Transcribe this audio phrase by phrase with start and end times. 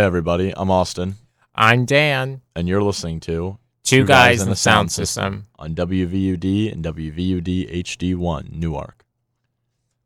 [0.00, 0.50] Hey, everybody.
[0.56, 1.16] I'm Austin,
[1.54, 2.40] I'm Dan.
[2.56, 5.44] and you're listening to Two, guys, in the sound system.
[5.58, 9.04] on WVUD and WVUD HD1 Newark.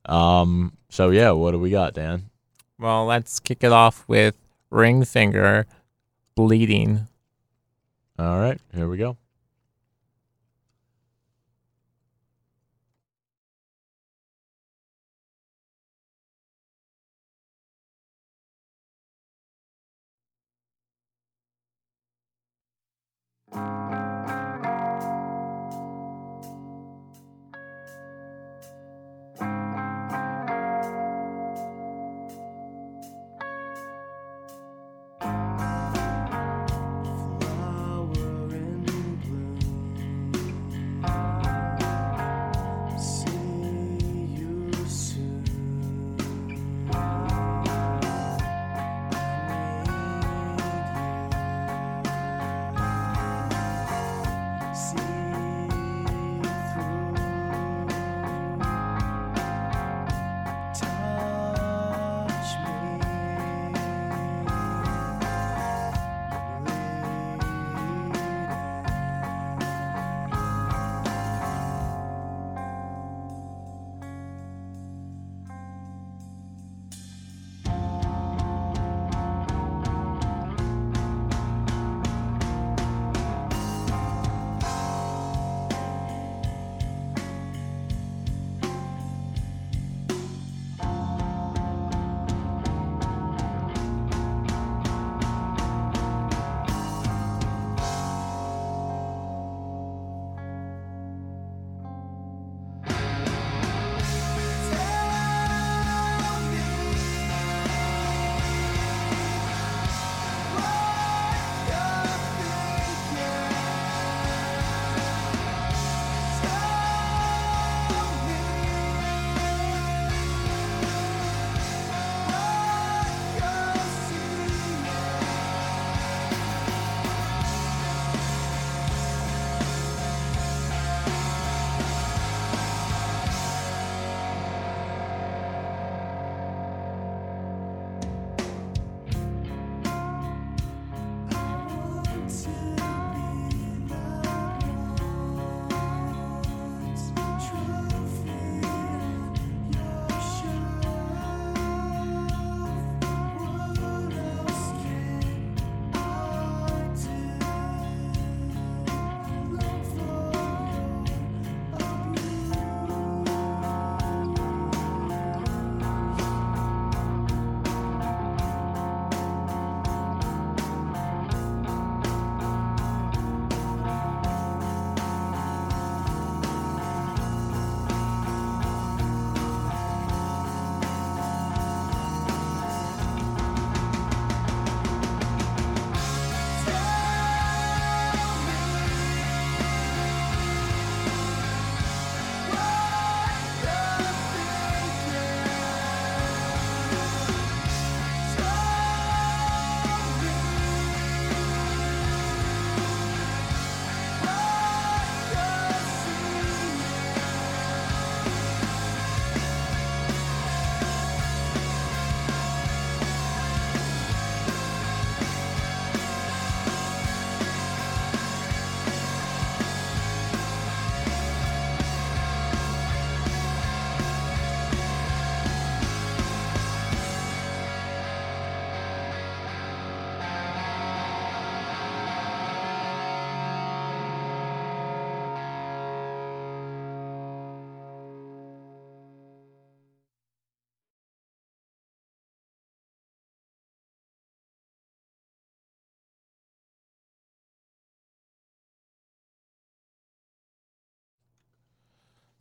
[0.05, 0.73] Um.
[0.91, 2.29] So yeah, what do we got, Dan?
[2.77, 4.35] Well, let's kick it off with
[4.69, 5.65] Ring Finger
[6.35, 7.07] Bleeding.
[8.19, 9.17] All right, here we go.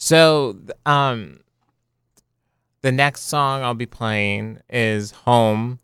[0.05, 1.39] So, um,
[2.81, 5.79] the next song I'll be playing is Home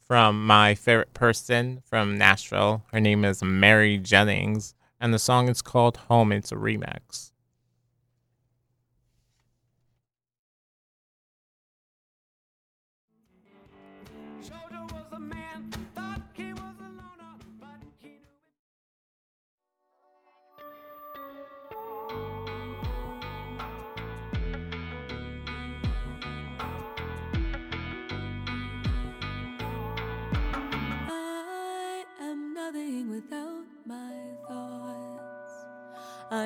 [0.00, 2.82] from my favorite person from Nashville.
[2.92, 6.32] Her name is Mary Jennings, and the song is called Home.
[6.32, 7.32] It's a remix.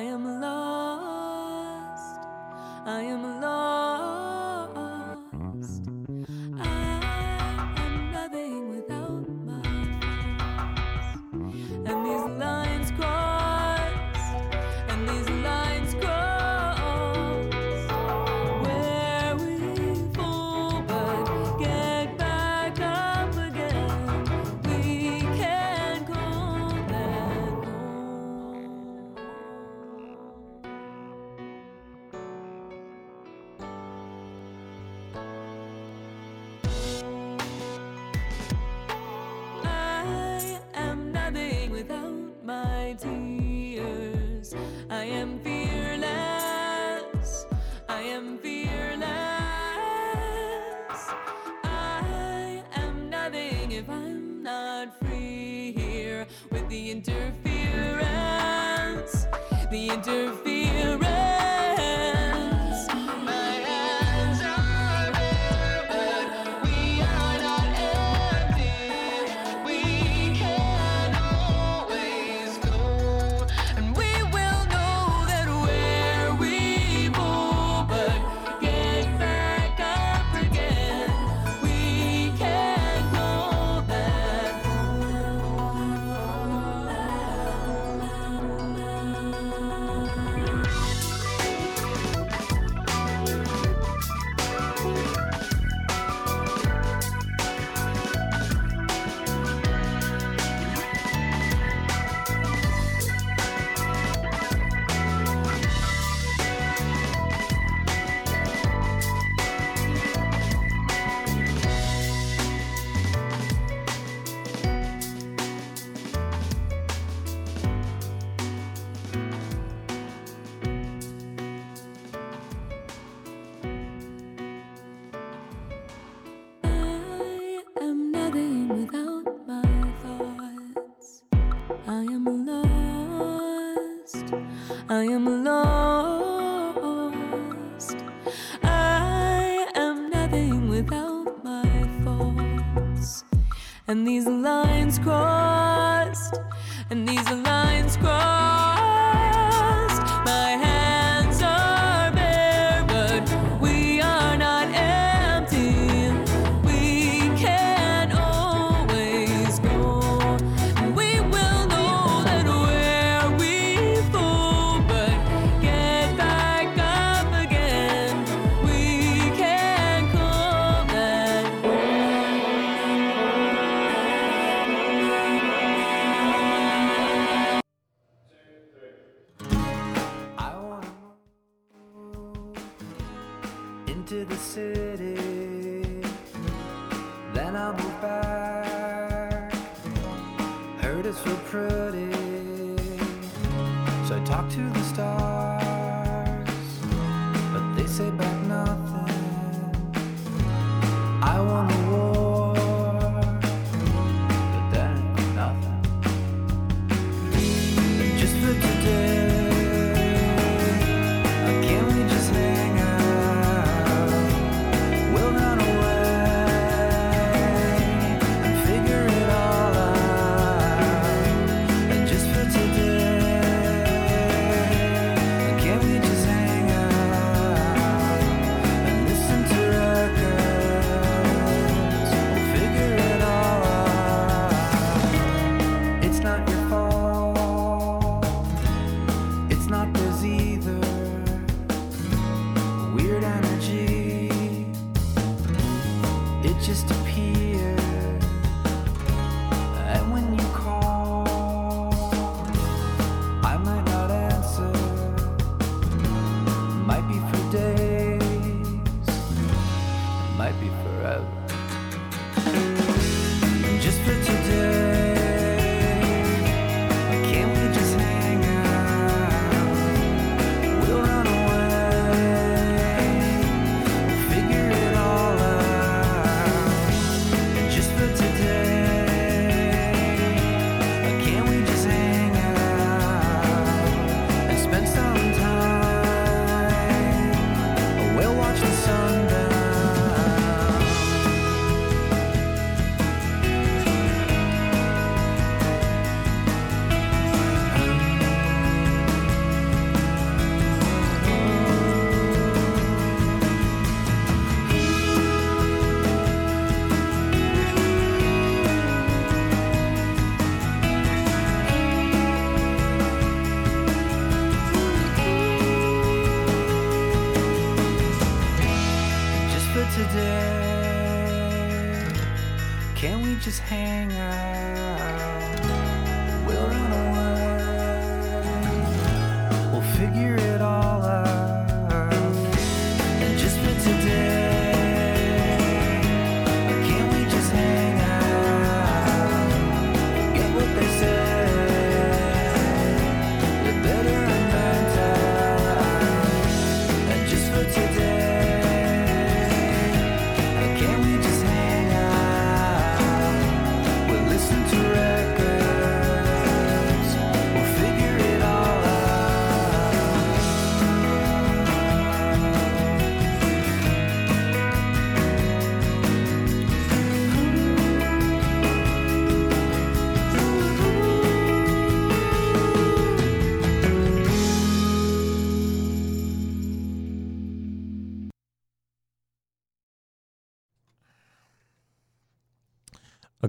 [0.03, 0.32] Am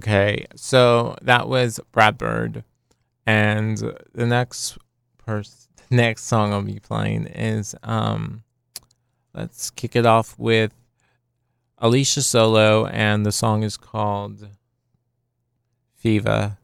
[0.05, 2.63] Okay, so that was Brad Bird,
[3.25, 3.75] and
[4.13, 4.77] the next
[5.17, 8.43] person, next song I'll be playing is um,
[9.33, 10.75] let's kick it off with
[11.79, 14.47] Alicia Solo, and the song is called
[15.95, 16.59] Fever.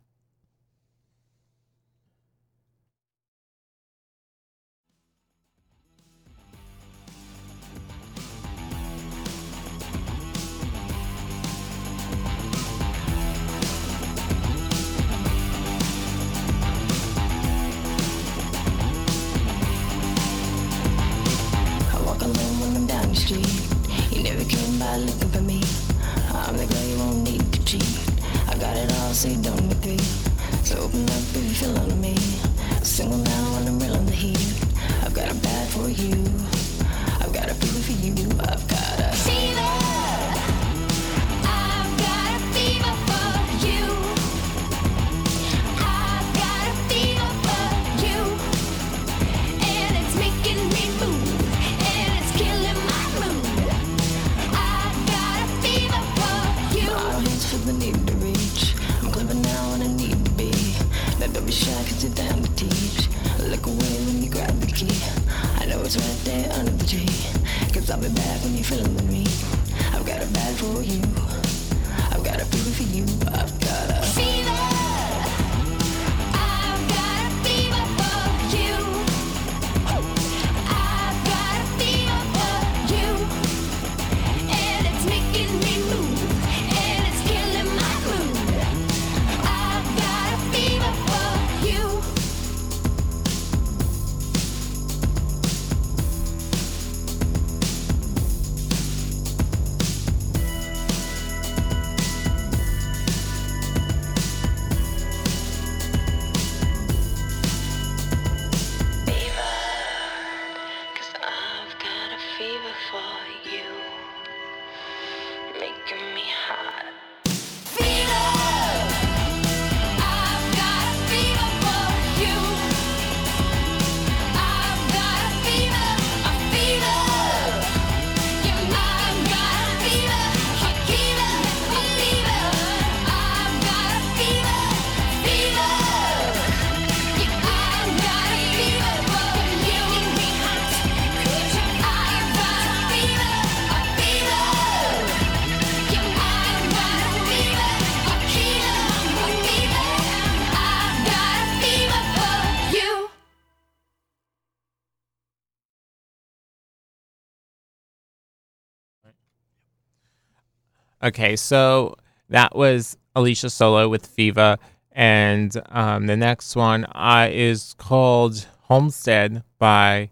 [161.04, 161.96] Okay, so
[162.30, 164.58] that was Alicia Solo with Fever.
[164.92, 170.12] And um, the next one uh, is called Homestead by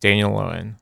[0.00, 0.76] Daniel Lowen.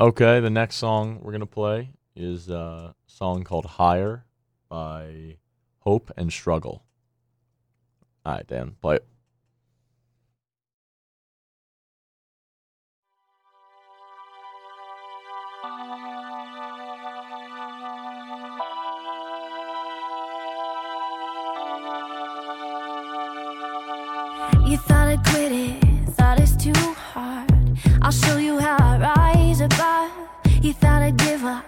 [0.00, 4.24] Okay, the next song we're going to play is a song called Higher
[4.70, 5.36] by
[5.80, 6.84] Hope and Struggle.
[8.24, 9.06] All right, Dan, play it.
[24.66, 27.52] You thought I quit it, thought it's too hard.
[28.00, 29.19] I'll show you how I ride.
[30.72, 31.59] Thought I'd give up.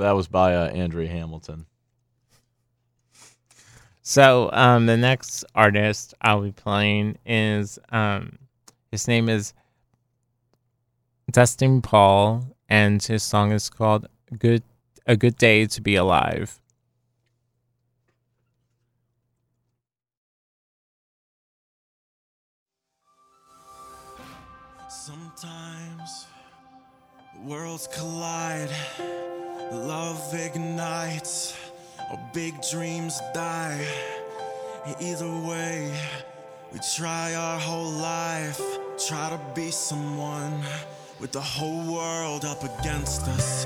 [0.00, 1.66] That was by uh, Andrea Hamilton.
[4.00, 8.38] So um, the next artist I'll be playing is um,
[8.90, 9.52] his name is
[11.30, 14.08] Dustin Paul, and his song is called
[14.38, 14.62] "Good
[15.06, 16.60] A Good Day to Be Alive."
[24.88, 26.26] Sometimes
[27.44, 28.70] worlds collide.
[29.72, 31.54] Love ignites
[32.10, 33.86] or big dreams die.
[35.00, 35.92] Either way,
[36.72, 38.60] we try our whole life,
[39.06, 40.60] try to be someone
[41.20, 43.64] with the whole world up against us.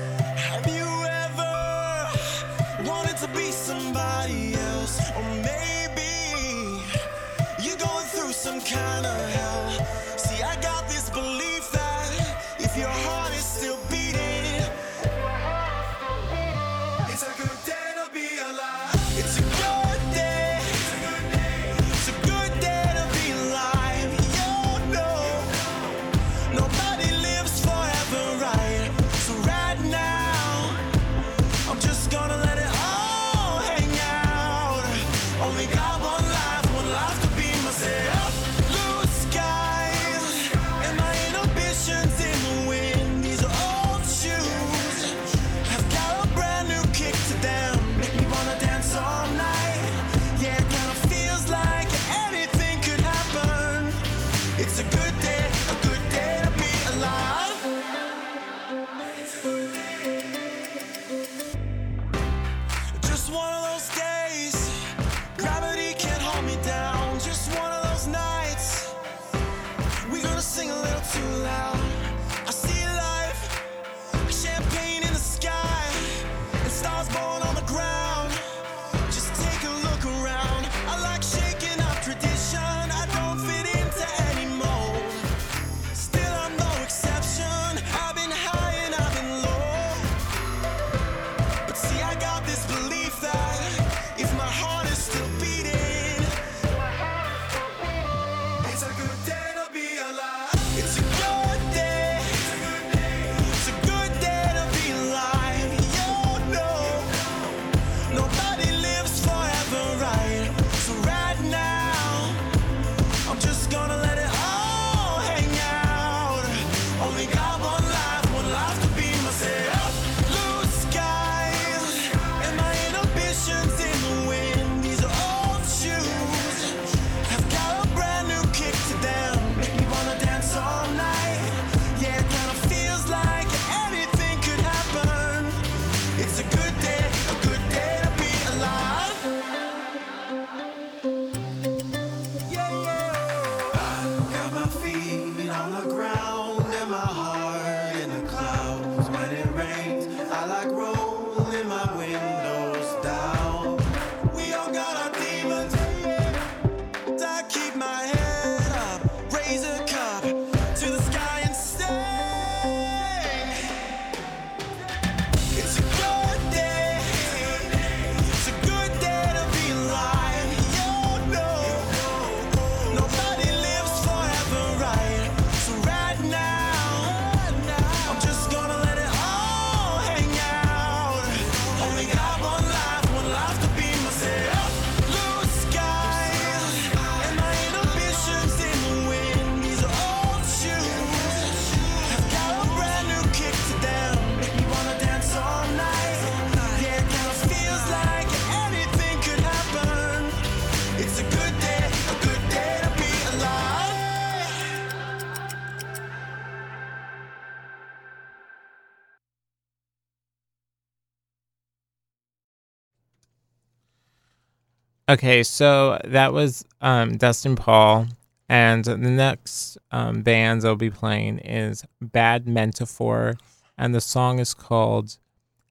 [215.07, 218.07] Okay, so that was um, Dustin Paul.
[218.47, 223.35] And the next um, band they'll be playing is Bad Metaphor,
[223.75, 225.17] and the song is called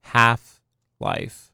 [0.03, 0.61] Half
[0.99, 1.53] Life.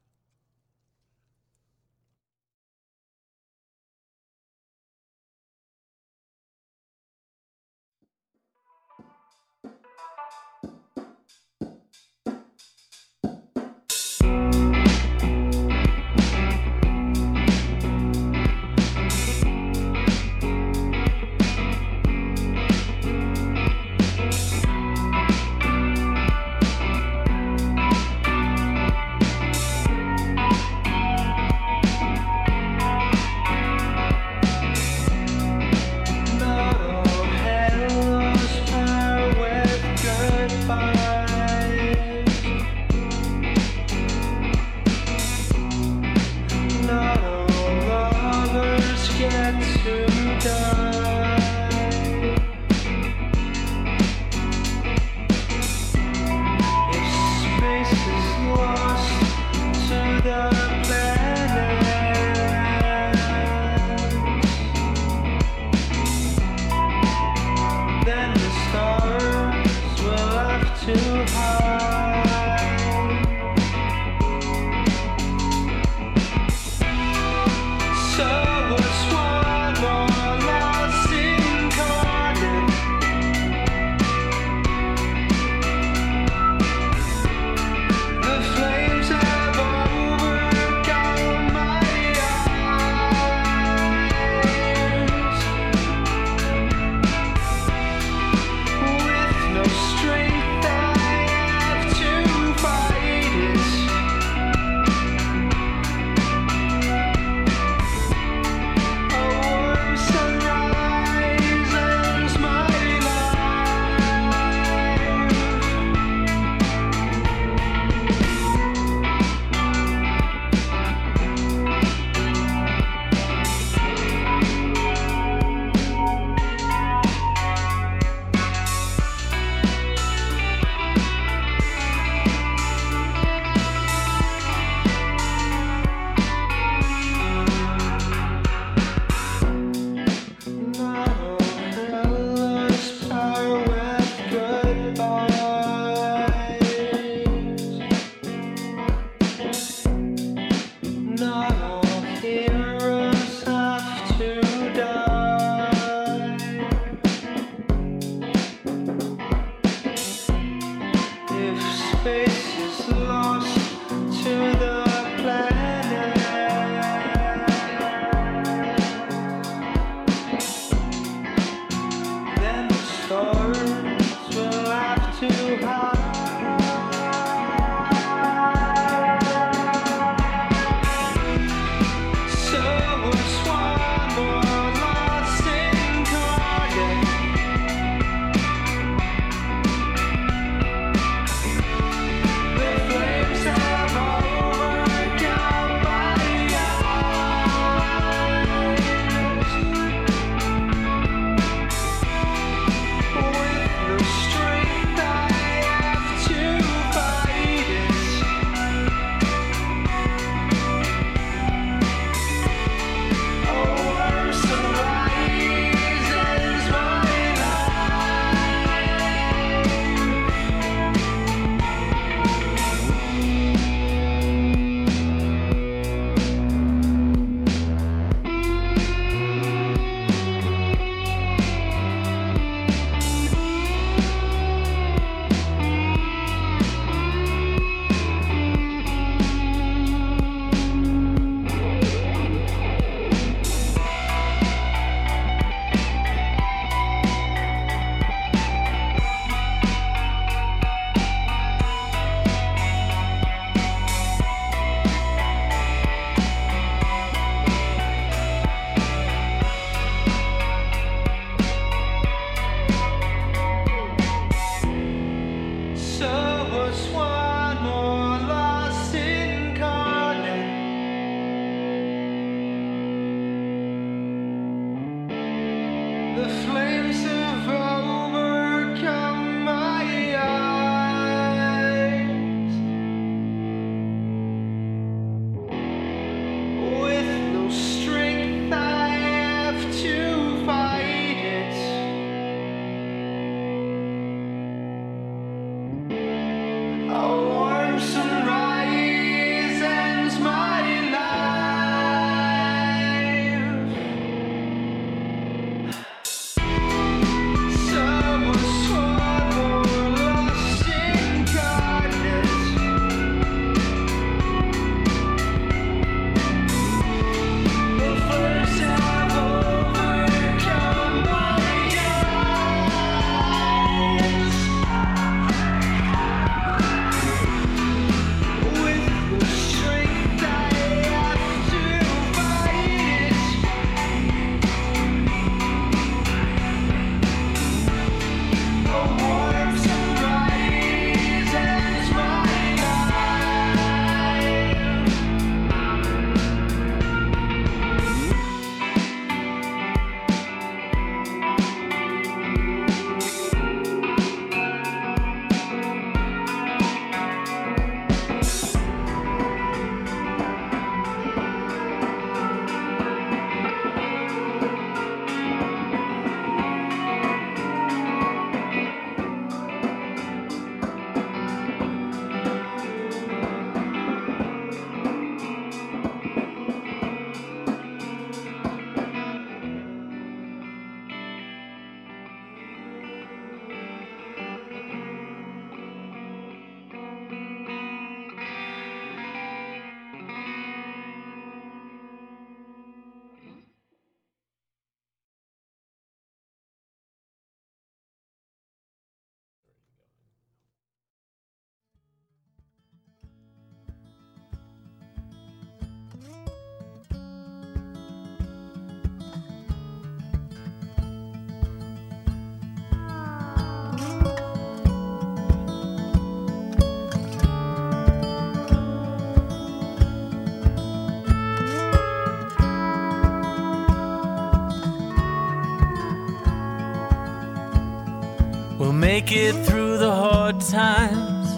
[429.01, 431.29] make it through the hard times.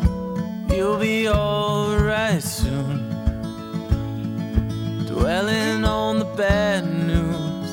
[0.72, 2.98] You'll be alright soon.
[5.06, 7.68] Dwelling on the bad news,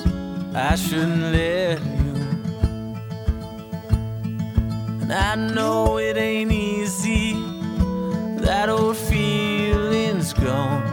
[0.54, 2.16] I shouldn't let you.
[5.02, 7.34] And I know it ain't easy.
[8.46, 10.86] That old feeling's gone.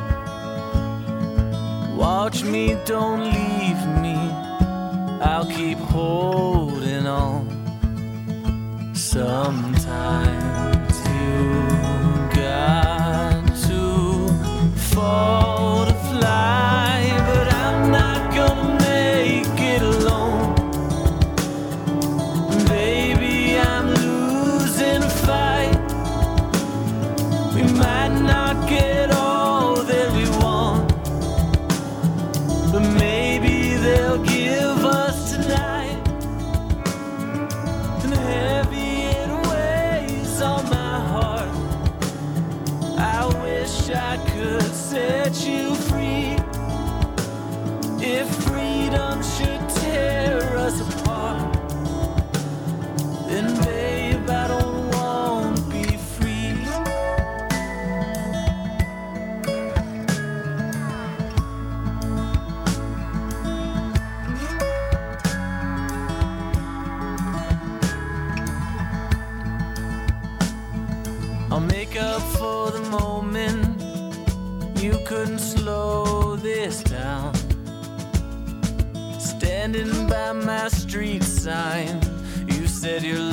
[1.99, 4.16] Watch me, don't leave me.
[5.20, 6.76] I'll keep holding
[9.16, 10.76] sometime.
[81.47, 82.01] sign.
[82.49, 83.26] You said you're.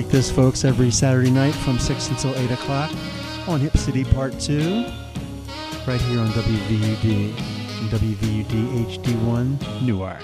[0.00, 2.90] like this, folks, every Saturday night from 6 until 8 o'clock
[3.46, 4.86] on Hip City Part 2,
[5.86, 10.22] right here on WVUD and WVUD HD1 Newark.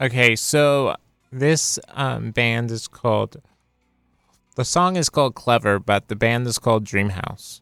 [0.00, 0.96] Okay, so
[1.30, 3.40] this um, band is called.
[4.56, 7.60] The song is called Clever, but the band is called Dreamhouse.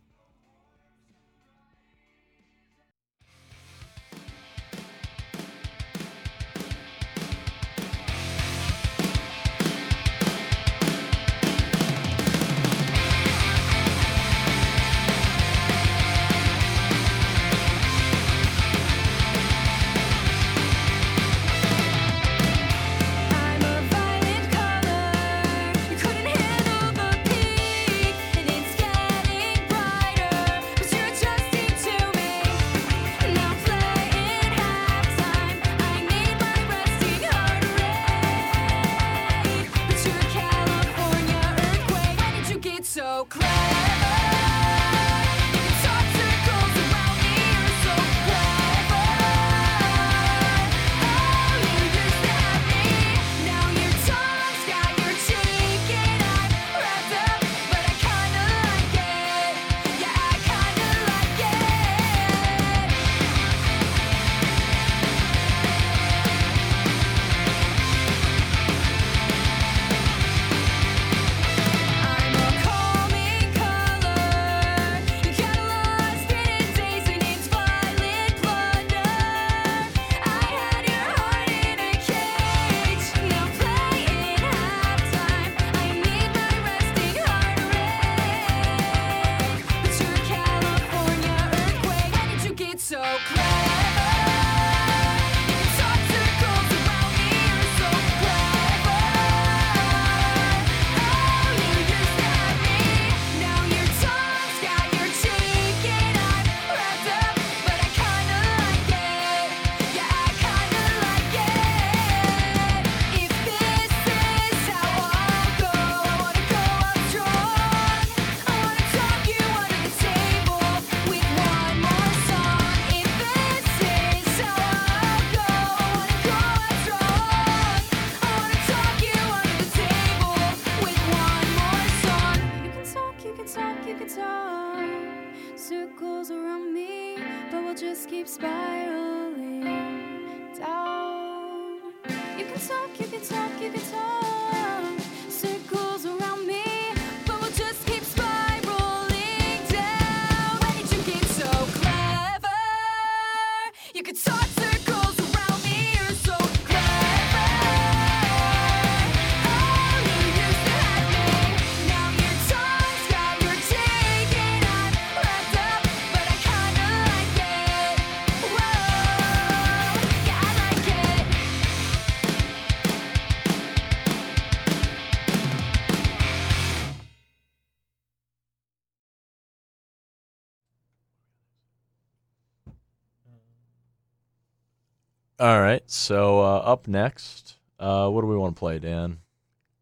[185.40, 185.82] All right.
[185.86, 189.18] So uh, up next, uh, what do we want to play, Dan?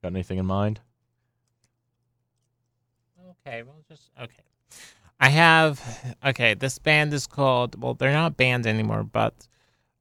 [0.02, 0.80] Got anything in mind?
[3.46, 3.62] Okay.
[3.62, 4.42] Well, just okay.
[5.18, 6.54] I have okay.
[6.54, 7.80] This band is called.
[7.82, 9.48] Well, they're not band anymore, but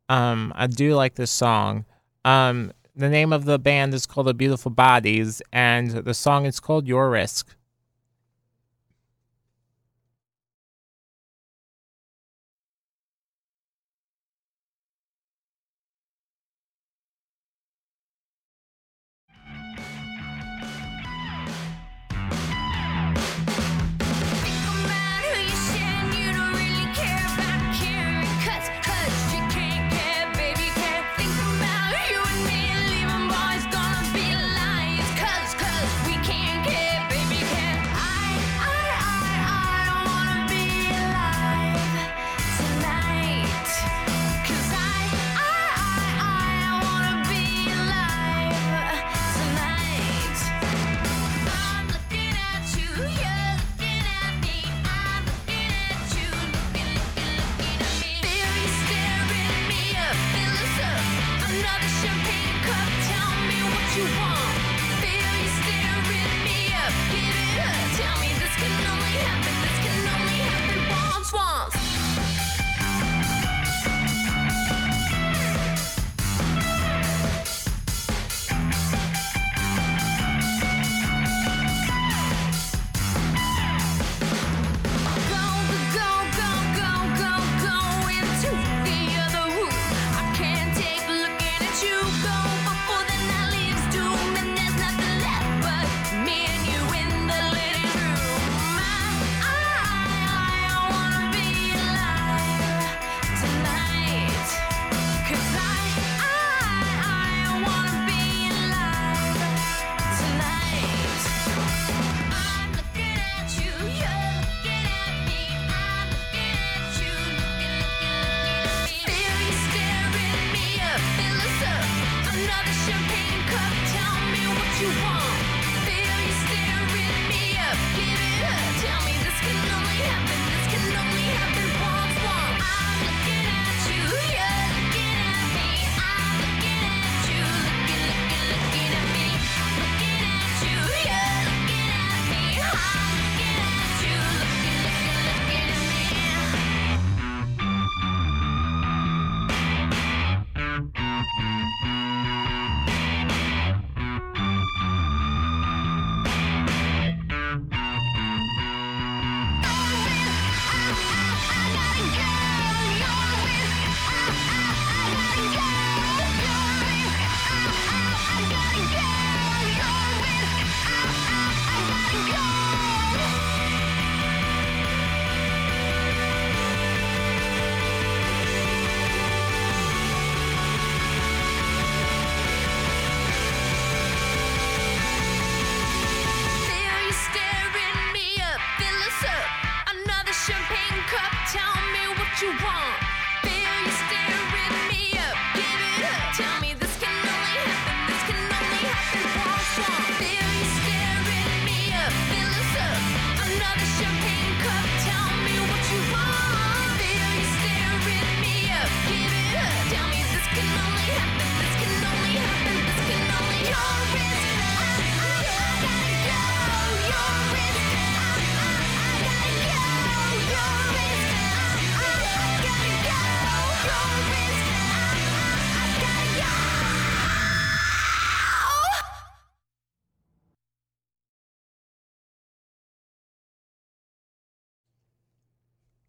[0.09, 1.85] um, I do like this song.
[2.25, 6.59] Um, the name of the band is called The Beautiful Bodies, and the song is
[6.59, 7.55] called Your Risk.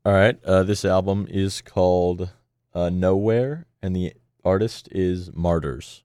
[0.07, 0.39] All right.
[0.45, 2.31] Uh, this album is called
[2.73, 4.13] uh, Nowhere, and the
[4.45, 6.05] artist is Martyrs.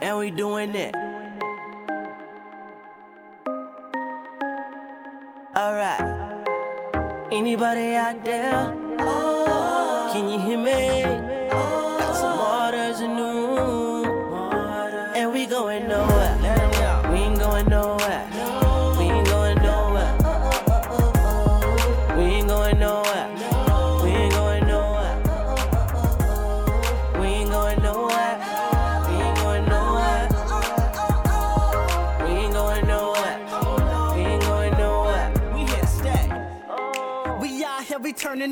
[0.00, 1.07] And we doing it.
[7.38, 8.74] Anybody out there?
[10.10, 11.02] Can you hear me?
[12.12, 14.06] Some waters in the room.
[15.14, 16.17] And we going nowhere.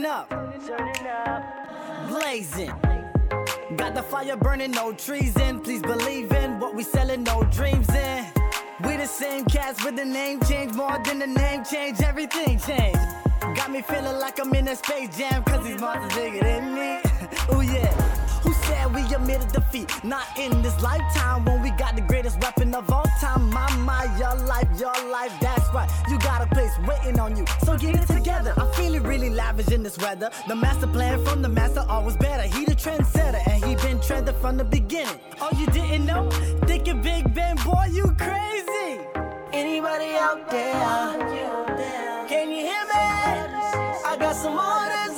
[0.03, 2.09] Turning up.
[2.09, 2.72] Blazing.
[3.76, 5.61] Got the fire burning, no treason.
[5.61, 8.26] Please believe in what we selling, no dreams in.
[8.84, 12.99] We the same cats with the name change, more than the name change, everything changed.
[13.55, 17.05] Got me feeling like I'm in a space jam, cause these monsters bigger than me.
[18.66, 19.88] Said we admitted defeat?
[20.04, 23.50] Not in this lifetime when we got the greatest weapon of all time.
[23.50, 25.88] My, my, your life, your life, that's right.
[26.08, 28.52] You got a place waiting on you, so get it together.
[28.56, 30.30] I'm feeling really lavish in this weather.
[30.48, 32.42] The master plan from the master always better.
[32.42, 35.20] He the trendsetter, and he been trending from the beginning.
[35.40, 36.30] Oh, you didn't know?
[36.66, 39.00] Thinking Big Ben, boy, you crazy.
[39.52, 40.66] Anybody out there?
[42.28, 43.06] Can you hear me?
[44.08, 45.15] I got some orders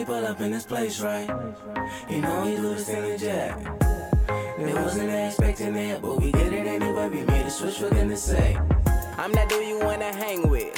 [0.00, 1.28] You know we pull up in this place, right?
[2.08, 3.54] You know we do this in the jet.
[4.58, 7.10] They wasn't expecting it, but we did it anyway.
[7.10, 8.58] We made a switch, we're gonna say.
[9.18, 10.72] I'm that dude you wanna hang with.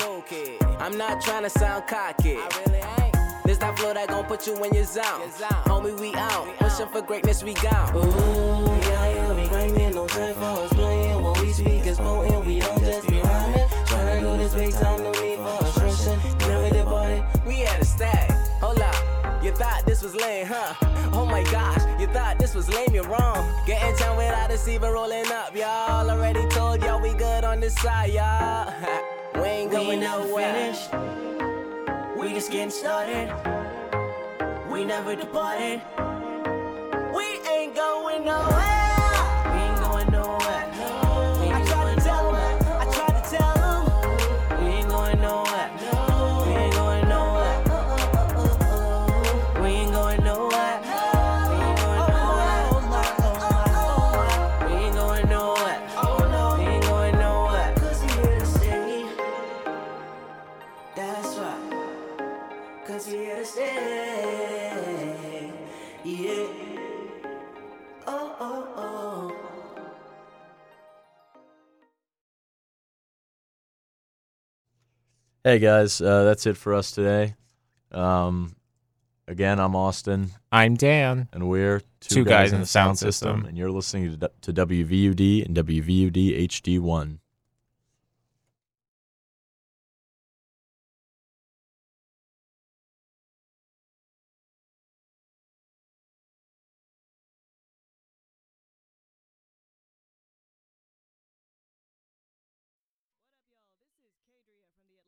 [0.81, 2.37] I'm not trying to sound cocky.
[2.37, 3.45] I really ain't.
[3.45, 5.31] This that flow that gon' put you in your zone.
[5.67, 6.49] Homie, we out.
[6.59, 7.95] Pushing for greatness, we gone.
[7.95, 9.22] Ooh, yeah, yeah,
[19.53, 20.73] You thought this was lame, huh?
[21.13, 23.47] Oh my gosh, you thought this was lame, you're wrong.
[23.67, 26.11] Getting down without a even rolling up, y'all.
[26.11, 28.73] Already told y'all we good on this side, y'all.
[29.35, 30.73] we ain't going nowhere.
[32.19, 33.29] We just getting started.
[34.71, 35.83] We never departed.
[37.15, 38.72] We ain't going nowhere.
[75.45, 77.35] Hey guys, uh, that's it for us today.
[77.91, 78.55] Um,
[79.27, 81.29] again, I'm Austin, I'm Dan.
[81.33, 83.45] and we're two, guys in the sound system.
[83.47, 87.19] and you're listening to, to WVUD and WVUD HD1.